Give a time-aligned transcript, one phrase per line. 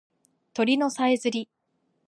[0.55, 1.47] 鳥のさえずり